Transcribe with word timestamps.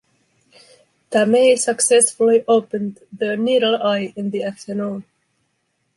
Tamei 1.11 1.55
successfully 1.59 2.43
opened 2.47 3.01
the 3.13 3.37
“needle 3.37 3.75
eye” 3.83 4.11
in 4.15 4.31
the 4.31 4.41
afternoon. 4.43 5.05